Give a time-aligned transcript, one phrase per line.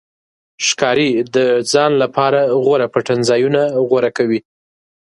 [0.67, 1.37] ښکاري د
[1.71, 4.39] ځان لپاره غوره پټنځایونه غوره کوي.